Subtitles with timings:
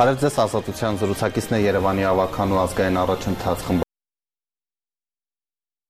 [0.00, 3.89] Բարև ձեզ ազատության զրուցակիցն է Երևանի ավականու ազգային առաջընթաց խմբ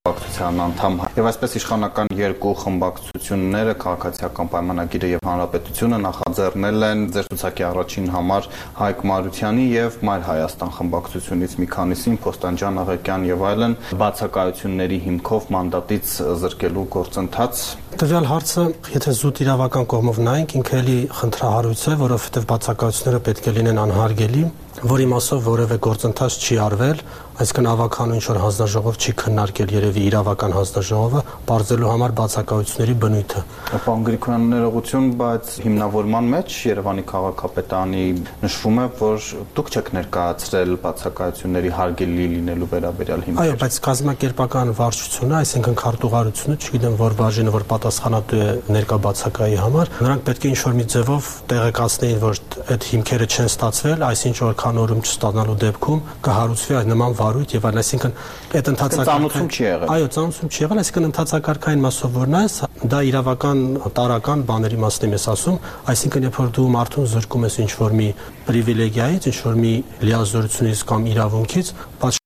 [0.01, 7.66] խմբակցության անդամ եւ այսպես իշխանական երկու խմբակցությունները քաղաքացիական պայմանագիրը եւ հանրապետությունը նախաձեռնել են ձեր ցուցակի
[7.69, 8.48] առաջին համար
[8.80, 16.17] Հայկ Մարությանի եւ Մայր Հայաստան խմբակցությունից մի քանիսին Փոստանջան Աղեկյան եւ այլն բացակայությունների հիմքով մանդատից
[16.41, 17.69] զրկելու գործընթաց
[18.01, 18.62] Տվյալ հարցը,
[18.95, 24.45] եթե զուտ իրավական կողմով նայենք, ինքը էլի խնդրահարույց է, որովհետև բացակայությունները պետք է լինեն անհարգելի,
[24.80, 27.02] որի մասով որևէ գործընթաց չի արվել,
[27.41, 33.41] այսինքն ավականու ինչ որ հանձնաժողով չի քննարկել երևի իրավական հանձնաժողովը բարձելու համար բացակայությունների բնույթը։
[33.71, 38.05] Պարոն Գրիգորյան ներողություն, բայց հիմնավորման մեջ Երևանի քաղաքապետարանի
[38.45, 45.35] նշվում է, որ դուք չեք ներկայացրել բացակայությունների հարգելի լինելու վերաբերյալ հիմքեր։ Այո, բայց կազմակերպական վարչությունը,
[45.41, 50.61] այսինքն քարտուղարությունը, չգիտեմ որ բաժինը որ պատասխանատու է ներկա բացակայի համար, նրանք պետք է ինչ
[50.61, 56.79] որ մի ձևով տեղեկացնեին, որ այդ հիմքերը չեն ստացվել, այսինչ որ կանորում չստանալու դեպքում կհարուցվի
[56.80, 58.14] այդ նման վարույթ եւ այլն, այսինքն
[58.59, 62.56] այդ ընդհանցակարգային չի եղել։ Այո, ծանուցում չի եղել, այսինքն ընդհանցակարգային մասով որ նայես,
[62.90, 63.60] դա իրավական
[63.98, 65.58] տարական բաների մասն եմ ես ասում,
[65.94, 68.08] այսինքն երբ որ դու մարդուն զրկում ես ինչ որ մի
[68.50, 69.75] պրիվիլեգիայից, ինչ որ մի
[70.10, 72.19] լիազորությունից կամ իրավունքից, բայց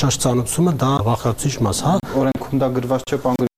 [0.00, 3.49] շաշծանուցումը դա վախացուցիչ մաս, հա։ Օրենքում դա գրված չէ,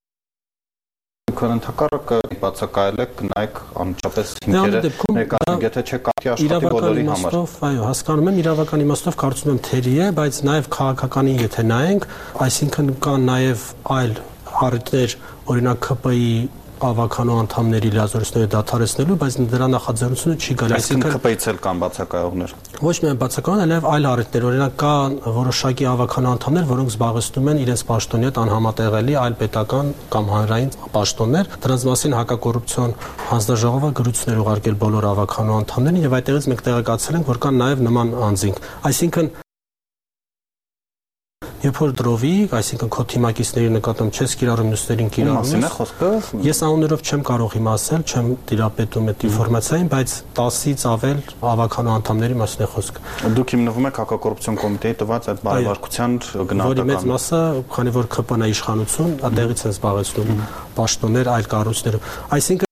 [1.43, 4.83] քան ընդհակառակը բացակայել եք նայեք անմիջապես հիմքերը
[5.17, 7.37] ներկայացնեք եթե չէ կարելի աշխատի բոլորի համար
[7.69, 12.07] այո հասկանում եմ իրավական իմաստով կարծում եմ թերի է բայց նաև քաղաքականին եթե նայենք
[12.47, 13.67] այսինքն կան նաև
[13.99, 14.15] այլ
[14.63, 15.17] առիթներ
[15.53, 16.33] օրինակ ԿՊ-ի
[16.89, 22.97] ավականո անդամների լիազորությունները դադարեցնելու, բայց դրա նախաձեռնությունը չի գալի։ Այսինքն ԿՊ-ից էլ կան բացակայողներ։ Ոչ
[23.03, 24.95] միայն բացակայողներ, այլև այլ առիթներ։ Օրինակ կա
[25.43, 31.53] որոշակի ավականո անդամներ, որոնք զբաղեցնում են իրենց պաշտոնի հետ անհամատեղելի այլ պետական կամ հանրային պաշտոններ։
[31.63, 32.97] Դրանց մասին հակակոռուպցիոն
[33.33, 38.13] հանձնաժողովը գրություններ ուղարկել բոլոր ավականո անդամներին եւ այդտեղից մենք տեղեկացել ենք, որ կան նաեւ նման
[38.33, 39.33] անձինք։ Այսինքն
[41.63, 46.09] Երբ որ դրովի, այսինքն քո թիմակիցների նկատմամբ չես կիրառում մյուսներին կիրառում։ Մասին է խոսքը։
[46.43, 51.21] Ես անուններով չեմ կարող հիմա ասել, չեմ դիապետում այդ ինֆորմացիային, բայց 10-ից ավել
[51.53, 56.19] ավականո անդամների մասին է խոսքը։ Դուք հիմնվում եք հակակոռուպցիոն կոմիտեի տված այդ բարեվարկության
[56.51, 57.41] գնահատական։ Որի մեծ մասը,
[57.79, 60.45] քանի որ ԿՊՆ իշխանություն, այդտեղից են զբաղեցնում
[60.83, 62.13] պաշտոններ այլ կառույցներում։
[62.43, 62.71] Այսինքն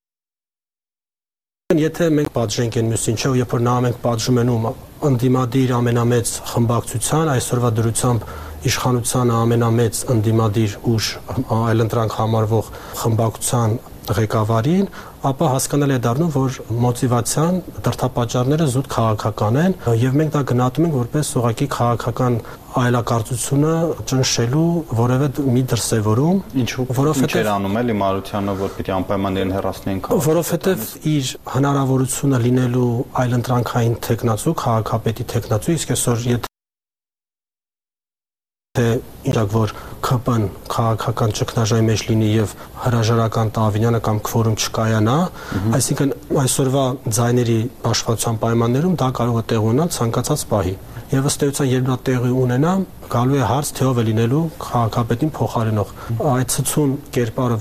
[1.70, 4.64] Եթե մենք պատժենք այն մյուսին, չէ, երբ որ նա մենք պատժում են ում
[5.06, 8.24] ընդդիմադիր ամենամեծ խմբակցության այսօրվա դրությամբ
[8.68, 11.12] իշխանության ամենամեծ ընդդիմադիր ուժ
[11.60, 13.78] այլընտրանք համարվող խմբակցության
[14.10, 14.86] ղեկավարին,
[15.30, 20.96] ապա հասկանալի է դառնում, որ մոտիվացիան դրթապաճառները զուտ քաղաքական են եւ մենք դա գնահատում ենք
[20.96, 22.38] որպես ուղղակի քաղաքական
[22.80, 23.74] այլակարծությունը
[24.10, 24.66] ճնշելու
[25.00, 30.86] որևէ մի դրսևորում, ինչու որովհետեւ ինչ անում էլի Մարությանը, որ պիտի անպայման հեռացնեն քաղաքը։ Որովհետեւ
[31.14, 32.92] իր հնարավորությունը լինելու
[33.24, 36.49] այլընտրանքային տեխնացու, քաղաքապետի տեխնացու, իսկ այսօր եթե
[38.78, 38.82] թե
[39.26, 39.72] ինչակ որ
[40.06, 45.16] ԿՊ-ն քաղաքական ճգնաժամի մեջ լինի եւ հրաժարական Տավինյանը կամ քվորում չկայանա,
[45.78, 46.84] այսինքն այսօրվա
[47.18, 47.56] ձայների
[47.90, 50.74] աշխատության պայմաններում դա կարող է տեղ ունենալ ցանկացած պահի։
[51.16, 52.76] Եվ ըստ էության երբ դա տեղի ունենա,
[53.16, 55.92] գալու է հարց թե ով է լինելու քաղաքապետին փոխարինող։
[56.36, 57.60] Այդ ցցուն կերպարը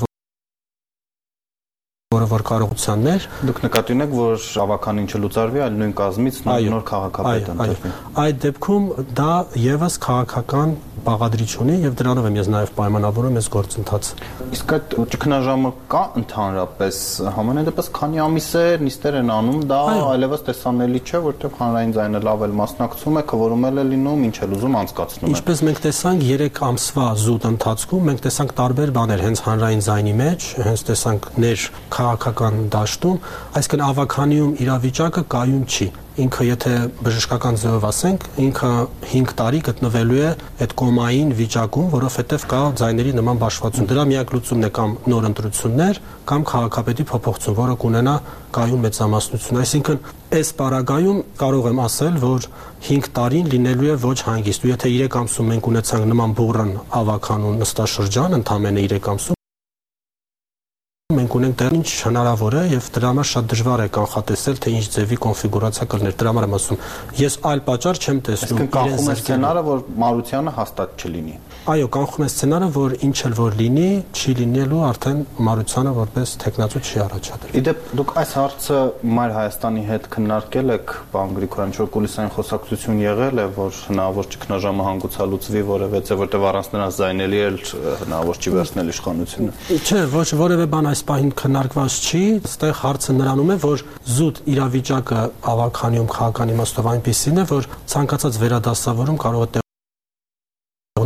[2.20, 7.94] որը որ կարողությաններ դուք նկատի ունեք որ ավականին չլուծարվի այլ նույն կազմից նոր քաղաքապետ ընտրվի
[8.26, 8.88] այդ դեպքում
[9.20, 9.34] դա
[9.70, 15.72] եւս քաղաքական բաղադրիչ ունի եւ դրանով եմ ես նաեւ պայմանավորում ես գործընթացը իսկ այդ ճգնաժամը
[15.94, 17.00] կա ընդհանրապես
[17.38, 19.80] համենայն դեպս քանի ամիս է նիստեր են անում դա
[20.10, 24.56] այլևս տեսանելի չէ որտեղ հանրային ձայնը լավ էլ մասնակցում է քվորում է լինում ինչ էլ
[24.60, 29.44] ուզում անցկացնում է ինչպես մենք տեսանք 3 ամսվա զուտ ընթացքում մենք տեսանք տարբեր բաներ հենց
[29.48, 31.68] հանրային ձայնի մեջ հենց տեսանք ներ
[32.10, 33.18] քաղաքական դաշտում,
[33.60, 35.88] այսինքն ավականիում իրավիճակը կայուն չի
[36.20, 36.72] ինքը եթե
[37.06, 38.72] բժշկական ձևով ասենք, ինքը
[39.06, 40.32] 5 տարի գտնվելու է
[40.66, 46.02] այդ կոմային վիճակում, որովհետև կա ձայների նման բաշխվածություն։ Դրա միակ լուծումն է կամ նոր ընտրություններ,
[46.34, 48.16] կամ քաղաքապետի փոփոխություն, որը կունենա
[48.60, 50.04] կայուն մեծամասնություն։ Այսինքն,
[50.40, 52.52] այս պարագայում կարող եմ ասել, որ
[52.90, 57.60] 5 տարին լինելու է ոչ հանգիստ։ Ու եթե 3 ամսում մենք ունեցանք նման բուրըն ավականուն
[57.64, 59.39] նստաշրջան, ընդամենը 3 ամսում
[61.20, 64.86] Մենք ունենք դեռ ինչ հնարավոր է եւ դրա համար շատ դժվար է կանխատեսել թե ինչ
[64.96, 66.80] ձևի կոնֆիգուրացիա կլներ։ Դրա համար եմ ասում,
[67.20, 71.36] ես այլ պատճառ չեմ տեսնում։ Իսկ կանխում է սցենարը, որ Մարությանը հաստատ չլինի։
[71.70, 75.20] այո, կանխում է սցենարը, որ ինչ էլ որ լինի, չի լինելու արդեն
[75.50, 78.80] Մարությանը որպես տեխնացու չի առաջադրել։ Իդեպ դուք այս հարցը
[79.20, 84.88] Մայր Հայաստանի հետ քննարկել եք, պարոն Գրիգորյան, որ կուլիսային խոսակցություն եղել է, որ հնարավոր ճգնաժամը
[84.90, 87.60] հանգուցալուծվի, որովհետեւ որտեվ առանց նրանց զայնելի էլ
[88.00, 93.54] հնարավոր չի վերցնել իշխանությունը։ Չէ, ոչ որևէ բան այս պահին քննարկված չի, այստեղ հարցը նրանում
[93.54, 93.86] է, որ
[94.18, 95.24] զուտ իրավիճակը
[95.54, 99.69] ավականիում քաղաքական իմաստով այնպեսին է, որ ցանկացած վերադասավորում կարող է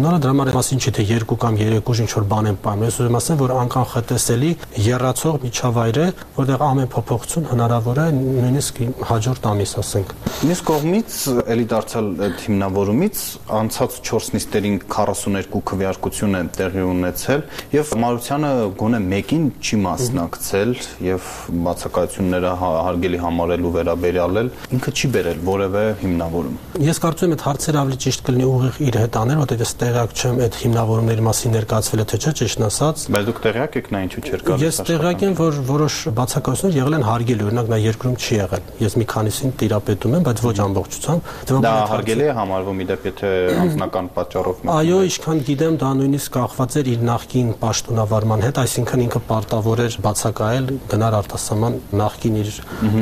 [0.03, 2.95] Ունարը դրա մասին չի թե երկու կամ երեք ուժ ինչ որ բան են պայում։ Ես
[2.99, 4.49] ուզում ասեմ, որ անկանխատեսելի
[4.83, 10.11] երրացող միջավայր է, որտեղ ամեն փոփոխություն հնարավոր է նույնիսկ հաջորդ ամիս, ասենք։
[10.43, 11.15] Մյուս կողմից
[11.53, 12.09] էլի դարձյալ
[12.43, 13.21] հիմնավորումից
[13.63, 17.45] անցած 4 նիստերին 42 քվեարկություն են տեղի ունեցել
[17.77, 18.51] եւ Մարությանը
[18.83, 20.75] գոնե մեկին չի մասնակցել
[21.07, 21.31] եւ
[21.63, 27.45] բացակայությունները հա, հարգելի համարելու վերաբերյալ էլ ինքը չի բերել որևէ հիմնավորում։ Ես կարծում եմ այդ
[27.47, 31.51] հարցերը ավելի ճիշտ կլինի ուղիղ իր հետ անել, որտեղ ես տեղյակ չեմ այդ հիմնավորումների մասին
[31.53, 34.79] ներկայացվել է թե չէ, ճիշտն ասած։ Բայց դուք տեղյակ եք նա ինչու չէր գալիս։ Ես
[34.89, 39.05] տեղյակ եմ, որ որոշ բացակայություններ եղել են հարգելի, օրինակ նա երկրում չի եղել։ Ես մի
[39.13, 41.29] քանիսին տիրապետում եմ, բայց ոչ ամբողջությամբ։
[41.63, 43.31] Դա հարգելի է համարվում իդեպ եթե
[43.63, 49.21] անձնական պատճառով։ Այո, ինչքան գիտեմ, դա նույնիսկ կախված էր իր նախկին պաշտոնավարման հետ, այսինքն ինքը
[49.29, 52.51] պարտավոր էր բացակայել գնար արտասահման նախկին իր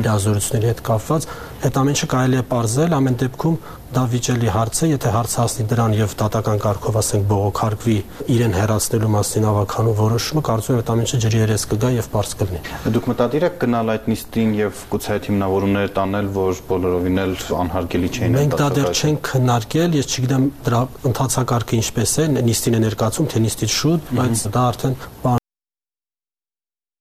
[0.02, 1.28] լիազորությունների հետ կապված
[1.62, 3.56] Այդ ամենը կարելի է ողրզել ամեն դեպքում
[3.92, 7.96] դա վիճելի հարց է, եթե հարց հասնի դրան եւ դատական կարգով ասենք բողոքարկվի
[8.34, 12.62] իրեն հերացնելու մասին ավականու որոշումը, կարծում եմ այդ ամենը ջրի երես կգա եւ բարձ կլինի։
[12.96, 18.10] Դուք մտադիր եք գնալ այդ նիստին եւ գուցե այդ հիմնավորումները տանել, որ բոլորովին էլ անհարգելի
[18.16, 20.82] չէին Մենք դա դեռ չենք քննարկել, ես չգիտեմ դրա
[21.12, 25.00] ընթացակարգը ինչպես է, նիստին է ներկայացում, թե նիստից շուտ, բայց դա արդեն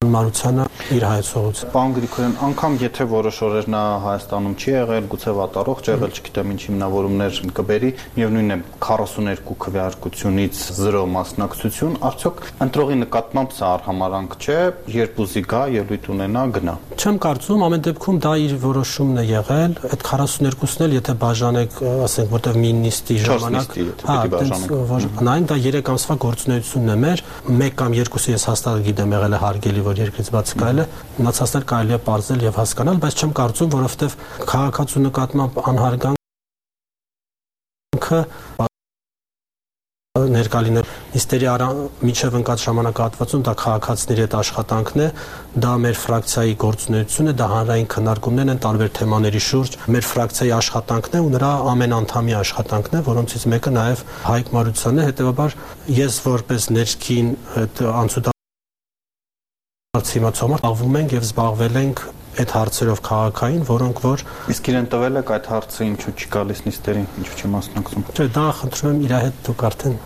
[0.01, 0.63] մարությանը
[0.95, 6.15] իր հայացողություն։ Պարոն Գրիգորյան, անգամ եթե որոշ օրեր նա Հայաստանում չի եղել, գուցե վատառողջ եղել,
[6.17, 14.35] չգիտեմ ինչ հիմնավորումներ կբերի, միևնույնն է 42 քվեարկությունից 0 մասնակցություն, արդյոք ընտրողի նկատմամբ սա արհամարանք
[14.41, 14.57] չէ,
[14.97, 19.77] երբ ուզի գա ելույթ ունենա գնա։ Չեմ կարծում, ամեն դեպքում դա իր որոշումն է եղել,
[19.91, 24.17] այդ 42-ն էլ եթե բաժանեք, ասենք, որտեղ մի նիստի ժամանակ, հա,
[25.51, 29.83] դա 3 ամսվա գործունեությունն է մեր, 1 կամ 2-ը ես հաստատ գիտեմ եղել է հարգելի,
[29.91, 30.01] որ
[30.63, 30.87] կարելի է
[31.19, 34.11] մնացածներ կարելի է ողջել եւ հասկանալ, բայց չեմ կարծում, որովհետեւ
[34.55, 36.19] քաղաքացու նկատմամբ անհարգանքը
[40.11, 41.47] ներկալիներ նիստերի
[42.07, 45.07] միջև ընկած ժամանակահատվածում դա քաղաքացիների հետ աշխատանքն է,
[45.65, 51.15] դա մեր ֆրակցիայի գործունեությունն է, դա հանրային քննարկումներն են տարբեր թեմաների շուրջ, մեր ֆրակցիայի աշխատանքն
[51.15, 55.57] է ու նրա ամեն անդամի աշխատանքն է, որոնցից մեկը նաև Հայկ Մարությանն է, հետեւաբար
[56.01, 57.33] ես որպես ներքին
[57.91, 58.30] անցուդարձ
[59.97, 62.01] հարցի մացոմար զբաղվում ենք եւ զբաղվել ենք
[62.39, 64.21] այդ հարցերով քաղաքային, որոնք որ
[64.53, 68.45] իսկ իրեն տվել եք այդ հարցը ինչու չի գալիս նիստերին, ինչու չի մասնակցում։ Չէ, դա
[68.61, 69.97] խնդրում եմ իր հետ դուք արդեն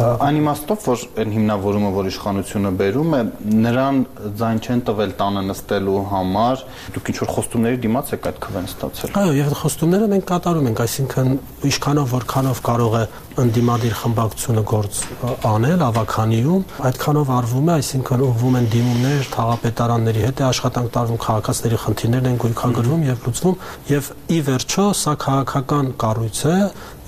[0.00, 3.22] Այն իմաստով, որ այն հիմնավորումը, որ իշխանությունը բերում է,
[3.60, 4.02] նրան
[4.40, 6.64] ձայն չեն տվել տանը նստելու համար,
[6.96, 10.84] դուք ինչ որ խոստումների դիմաց եք այդ քվեն ստացել։ Այո, եւ խոստումները մենք կատարում ենք,
[10.86, 11.34] այսինքն
[11.70, 13.04] ինչքանով որքանով կարող է
[13.40, 14.98] ընդդիմադիր խմբակցությունը գործ
[15.46, 21.80] անել ավականիում, այդքանով արվում է, այսինքն ուղվում են դիմումներ թաղապետարանների հետ է աշխատանք տարվում քաղաքացիների
[21.84, 26.58] խնդիրներն են գույքագրվում եւ լուծվում եւ ի վերջո սա քաղաքական կառույց է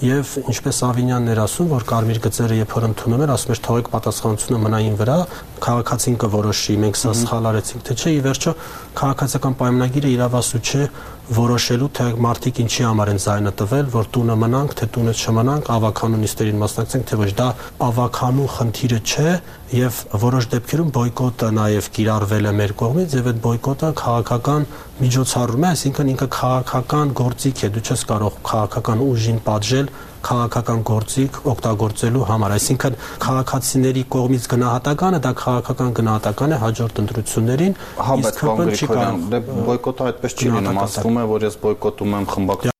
[0.03, 2.19] եւ ինչպես Ավինյանն էր ասում, որ կարմիր
[2.53, 5.17] գծերը երբ որ ընդունում էր, ասում էր թողեք պատասխանությունը մնային վրա,
[5.63, 8.53] քաղաքացին կորոշի, մենք սա սխալ արեցինք, թե չէ, ի վերջո
[9.01, 10.83] քաղաքացիական պայմանագիրը իրավասու չէ
[11.31, 16.21] որոշելու թե մարդիկ ինչի համար են զայնը տվել, որ տունը մնանք, թե տունը չմնանք, ավականու
[16.23, 17.49] նիստերին մասնակցենք, թե ոչ, դա
[17.87, 19.35] ավականու խնդիրը չէ
[19.73, 24.67] եւ որոշ դեպքերում բոյկոտը նաեւ կիրառվել է մեր կողմից եւ այդ բոյկոտը քաղաքական
[25.03, 31.39] միջոցառում է, այսինքն ինքը քաղաքական գործիք է, դու չես կարող քաղաքական ուժին պատժել քաղաքական գործիք
[31.51, 37.75] օգտագործելու համար, այսինքն քաղաքացիների կողմից գնահատականը դա քաղաքական գնահատական է հաջորդ ընտրություններին,
[38.23, 42.29] իսկ ՀՊ չի կարող։ Դե բոյկոտը այդպես չի լինում, ասվում է, որ ես բոյկոտում եմ
[42.33, 42.71] խմբակ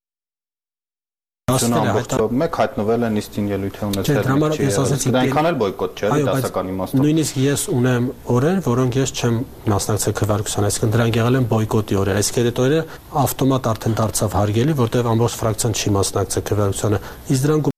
[1.53, 5.49] ամբողջով մեկ հայտնվել է նիստին ելույթ է ունեցել։ Չէ, դրա համար ես ասացի, դա այնքան
[5.49, 9.37] էլ բոյկոտ չէ, դասական իմաստով։ Նույնիսկ ես ունեմ օրեր, որոնք ես չեմ
[9.73, 12.87] մասնակցել քվեարկության, այսինքն դրանք եղել են բոյկոտի օրեր։ Այսինքն այդ օրերը
[13.23, 17.72] ավտոմատ արդեն դարձավ հարգելի, որտեղ ամբողջ ֆրակցիան չի մասնակցել քվեարկությանը։ Իսկ դրանք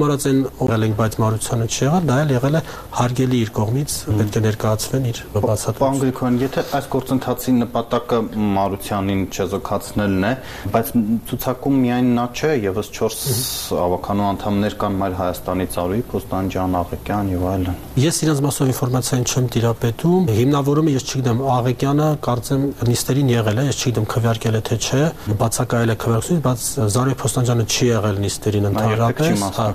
[0.00, 2.60] Մարած են օրել ենք, բայց մարությանը չի եղել, դա էլ եղել է
[3.00, 8.20] հարգելի իր կողմից, պետք է ներկայացվեն իր բացատրությունը։ Պարոն Գրիգորյան, եթե այս գործընթացի նպատակը
[8.56, 10.32] մարությանին չեզոքացնելն է,
[10.74, 10.92] բայց
[11.30, 17.44] ցուցակում միայն նա չէ, եւս 4 ավականու անդամներ կան Մայր Հայաստանից Արուի, Պոստանջան, Աղեկյան եւ
[17.50, 23.64] այլն։ Ես իրենց մասով ինֆորմացիան չեմ տիրապետում։ Հիմնավորումը ես չգիտեմ, Աղեկյանը կարծեմ նիստերին եղել է,
[23.70, 25.02] ես չգիտեմ քվեարկել է թե չէ,
[25.40, 29.68] բացակայել է քվեարկությունից, բայց Զարուհի Պոստանջանը չի եղել նիստերին ընդհանրապես, հա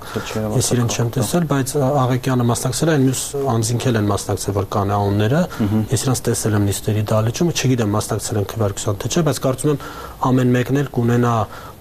[0.55, 3.22] Ես իրեն չեմ տեսել, բայց Աղեկյանը մասնակցել է, մյուս
[3.55, 5.41] անձինքել են մասնակցել, որ կան անունները։
[5.91, 9.79] Ես իրանց տեսել եմ նիստերի դալիճում, չգիտեմ մասնակցել են քվեարկության թե չէ, բայց կարծում եմ
[10.31, 11.36] ամեն մեկն էլ կունենա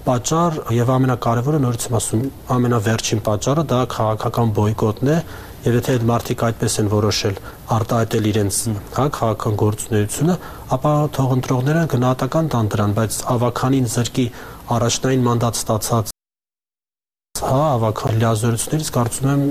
[0.04, 2.24] պատճառ եւ ամենակարևորը նորից եմ ասում
[2.54, 5.16] ամենավերջին պատճառը դա քաղաքական բոյկոտն է
[5.64, 7.40] եւ եթե այդ մարդիկ այդպես են որոշել
[7.78, 8.60] արտահայտել իրենց
[9.00, 10.38] հա քաղաքական գործունեությունը
[10.76, 14.26] ապա թողընտրողները գնահատական տան դրան բայց ավականին զրկի
[14.76, 16.13] առաջնային մանդատ ստացած
[17.44, 19.42] հա ավական լիազորություններից կարծում եմ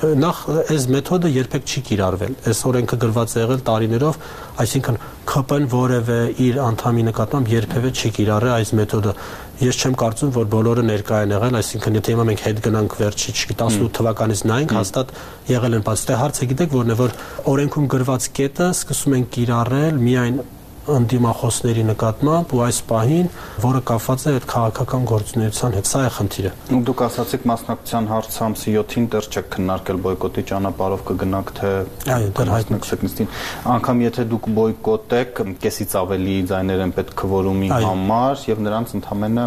[0.00, 0.38] նախ
[0.72, 4.18] այս մեթոդը երբեք չի կիրառվել։ Այս օրենքը գրված է եղել տարիներով,
[4.64, 4.98] այսինքն
[5.30, 9.14] ԿՊ-ն որևէ իր անդամի նկատմամբ երբևէ չի կիրառել այս մեթոդը։
[9.60, 13.34] Ես չեմ կարծում, որ բոլորը ներկա են եղել, այսինքն եթե հիմա մենք հետ գնանք վերջի
[13.34, 15.12] 18 թվականից նայենք, հաստատ
[15.50, 17.14] եղել են, բայց դե հարցը գիտեք որն է, որ
[17.50, 20.40] օրենքում գրված կետը սկսում են կիրառել միայն
[20.88, 23.26] ընդդիմախոսների նկատմամբ ու այս պահին,
[23.60, 28.40] որը կապված է այդ քաղաքական գործունեության հետ, սա է խնդիրը։ Ու դուք ասացիք մասնակցության հարցը
[28.46, 31.72] ամսի 7-ին դեռ չեք քննարկել բոյկոտի ճանապարհով կգնաք թե
[32.16, 33.30] այո, դեռ հայտնեք նստին։
[33.74, 39.46] Անկամ եթե դուք բոյկոտեք, կեսից ավելի ձայներ են պետք քվորումի համար եւ նրանց ընդամենը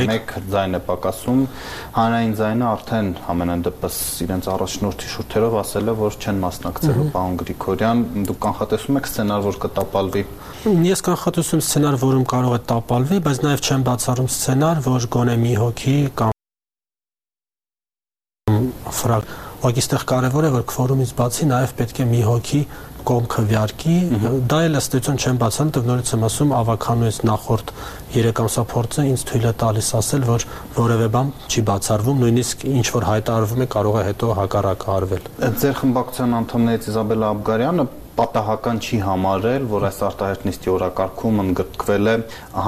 [0.00, 1.42] 1 ձայն է պակասում,
[1.96, 8.04] հանրային ձայնը արդեն ամենայն դեպս իրենց առաջնորդի շուրթերով ասել է, որ չեն մասնակցելու պարոն Գրիգորյան,
[8.30, 10.24] դուք կանխատեսում եք սցենար, որ կտապալվի
[10.60, 15.52] Ես կանխատեսում սցենար, որում կարող է տապալվի, բայց նաև չեմ բացառում սցենար, որ գոնե մի
[15.56, 16.34] հոգի կամ
[18.98, 22.60] ֆրակ Ուղղակի այստեղ կարևոր է որ քվորումից բացի նաև պետք է մի հոգի
[23.08, 23.96] կողմ քվյարկի,
[24.52, 27.72] դա էլ ըստեյություն չեմ բացան, դեռ նորից եմ ասում, ավականուց նախորդ
[28.16, 30.46] 3 ամսա փորձը ինձ թույլ է տալիս ասել, որ
[30.80, 35.80] որևէ բան չի բացառվում, նույնիսկ ինչ որ հայտարարվում է կարող է հետո հակառակը արվել։ Ձեր
[35.80, 37.88] խմբակցության անդամներից Իզաբելա Աբգարյանը
[38.20, 42.16] պատահական չի համարել, որ այս արտահերտ նիստի օրակարգում ընդգրկվել է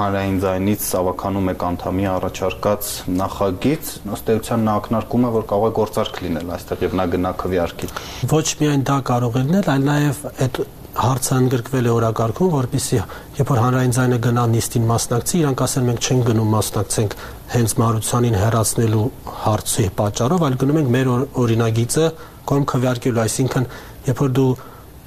[0.01, 2.91] հանրային ձայնից ավականու մեկ անդամի առաջարկած
[3.23, 7.33] նախագիծ, ըստ էության նա ակնարկում է, որ կարող է գործարք լինել այստեղ եւ նա գնա
[7.43, 7.91] քվեարկի։
[8.33, 12.97] Ոչ միայն դա կարող է լինել, այլ նաեւ այդ հարցը ընդգրկվել է օրակարգում, որpիսի
[13.39, 17.15] երբ որ հանրային ձայնը գնա նիստին մասնակցի, իրանք ասեն մենք չենք գնում մասնակցենք
[17.53, 19.07] հենց մարությանին հերացնելու
[19.41, 21.09] հարցի պատճառով, այլ գնում ենք մեր
[21.43, 22.05] օրինագիծը
[22.53, 23.67] կողմ քվեարկելու, այսինքն
[24.13, 24.51] երբ որ դու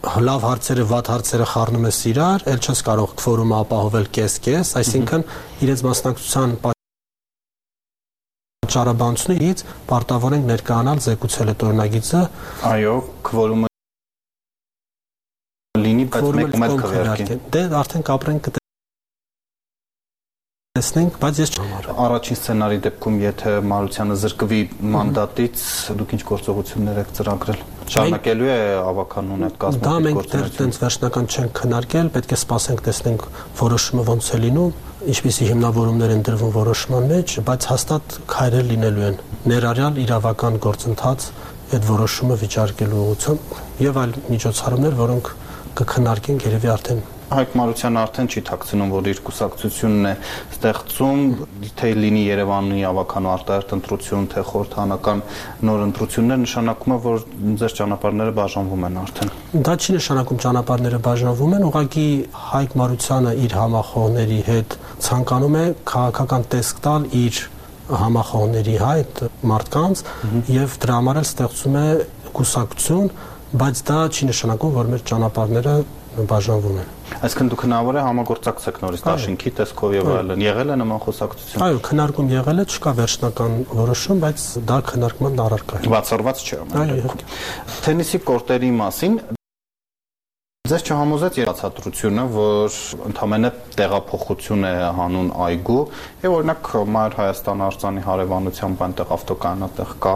[0.07, 5.25] լավ հարցերը, վատ հարցերը խառնում ես իրար, ել չես կարող ֆորումը ապահովել կես-կես, այսինքն
[5.67, 6.55] իրենց մասնակցության
[8.77, 12.23] ճարաբանությունից պարտավոր ենք ներկայանալ զեկուցել այդ օրինագիծը։
[12.71, 12.95] Այո,
[13.31, 13.73] քվորումը
[15.87, 18.51] լինի, բայց մեկը մեկ քվեարկի։ Դե արդեն կապրենք
[20.76, 24.61] տեսնենք, բայց ես չհամարում։ Առաջին սցենարի դեպքում, եթե Մարությանը զրկվի
[24.97, 25.64] մանդատից,
[25.97, 31.28] դուք ինչ գործողություններ եք ծրագրել։ Շարունակելու է ավականուն այդ կազմը։ Դա մենք դեռ տենց վերջնական
[31.30, 33.26] չենք քննարկել, պետք է սպասենք տեսնենք
[33.61, 34.73] որոշումը ոնց է լինում,
[35.06, 41.28] ինչպիսի հիմնավորումներ են դրվում որոշման մեջ, բայց հաստատ քայլեր լինելու են ներառյալ իրավական գործընթաց
[41.76, 45.30] այդ որոշումը վիճարկելու ուղղությամբ եւ այլ միջոցառումներ, որոնք
[45.76, 50.11] կքննարկենք երևի արդեն Հայկ Մարությանը արդեն չի ཐակցնում, որ իր կուսակցությունն է
[50.54, 51.23] ստեղծում,
[51.80, 55.23] թե լինի Երևանի ավականու արտահերտ ընտրություն, թե խորհրդանական
[55.66, 57.25] նոր ընտրություններ, նշանակում է, որ
[57.62, 59.35] ձեր ճանապարհները բաժանվում են արդեն։
[59.66, 62.09] Դա չի նշանակում ճանապարհները բաժանվում են, ուղղակի
[62.47, 67.45] Հայկ Մարությանը իր համախոհների հետ ցանկանում է քաղաքական տեսք տալ իր
[67.87, 70.00] համախոհների հայտ մարդկանց
[70.50, 71.87] եւ դրա համար էլ ստեղծում է
[72.37, 73.12] կուսակցություն,
[73.62, 75.75] բայց դա չի նշանակում, որ մեր ճանապարհները
[76.30, 76.88] բաժանվում են։
[77.26, 81.78] Այսինքն դուք հնարավոր է համագործակցեք նորից դաշինքի տեսքով եւ այլն։ Եղել է նման խոսակցություն։ Այո,
[81.87, 87.25] քննարկում եղել է, չկա վերջնական որոշում, բայց դա քննարկման առարկա է։ Բացառված չէ ամեն
[87.87, 89.20] Թենիսի կորտերի մասին
[90.66, 95.76] Ձեզ չհամոզեց երացատրությունը, որ ընդհանրապես տեղափոխություն է հանուն այգու,
[96.25, 100.14] եւ օրինակ Մայր Հայաստան արձանի հարևանությամբ այնտեղ ավտոկանատեղ կա,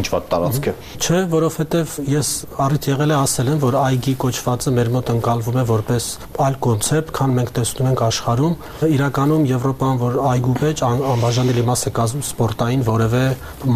[0.00, 2.30] ինչ ված տարածք է։ Չէ, որովհետեւ ես
[2.64, 6.08] առիթ եղել է ասել եմ, որ այգի կոչվածը մեր մոտ ընկալվում է որպես
[6.48, 8.56] այլ կոնցեպտ, քան մենք տեսնում ենք աշխարհում։
[8.96, 13.26] Իրականում Եվրոպան, որ այգու մեջ անբաժանելի մաս է կազմում սպորտային որևէ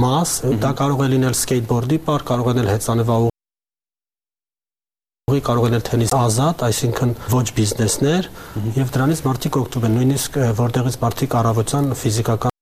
[0.07, 3.23] մաս, դա կարող է լինել սկեյթբորդի պարկ, կարող է լինել հեծանվա
[5.35, 8.31] ուղի կարող են թենիս ազատ, այսինքն ոչ բիզնեսներ,
[8.79, 12.54] եւ դրանից մարդիկ օգտվում են, նույնիսկ որտեղից մարդիկ առավոտյան ֆիզիկական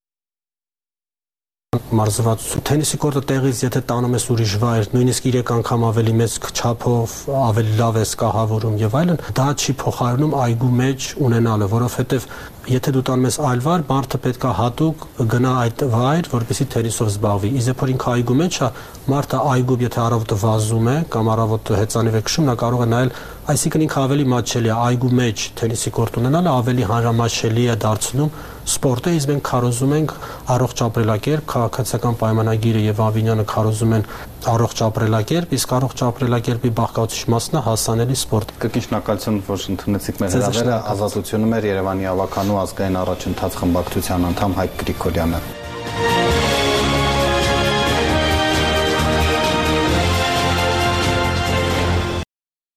[1.98, 7.16] մարզվածություն։ Թենիսի կորտը տեղից եթե տանում ես ուրիշ վայր, նույնիսկ 3 անգամ ավելի մեծ չափով,
[7.42, 12.26] ավելի լավ ես կահավորում եւ այլն, դա չի փոխարինում այգու մեջ ունենալը, որովհետեւ
[12.72, 17.50] եթե դու տանում ես այլ վայր, մարդը պետքա հատուկ գնա այդ վայր, որպեսզի թենիսով զբաղվի։
[17.58, 18.68] Իսկ որ ինքը այգու մեջ է,
[19.12, 23.12] մարդը այգու եթե առավոտը վազում է կամ առավոտը հեծանիվ է քշում, նա կարող է նայել,
[23.52, 28.30] այսինքն ինքը ավելի մատչելի է այգու մեջ թենիսի կորտ ունենալը ավելի հանրամատչելի է դարձնում
[28.62, 30.12] սպորտը, իսկ մենք քարոզում ենք
[30.54, 34.06] առողջ ապրելակերպ, քաղաքացիական պայմանագիրը եւ Ավինյանը քարոզում են
[34.52, 40.36] առողջ ապրելակերպ, իսկ առողջ ապրելակերպի բաղկացուցիչ մասն է հասանելի սպորտ։ Կրկին շնորհակալություն, որ ընդունեցիք մեր
[40.38, 45.61] հրավերը։ Ազատությունը մեր Երևանի ավականու ազգային առաջընթաց խմբակցության անդամ Հայկ Գրիգորյանը։